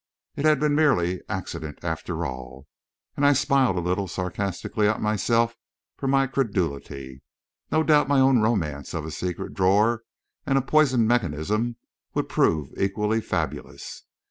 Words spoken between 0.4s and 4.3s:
had been merely accident, after all. And I smiled a little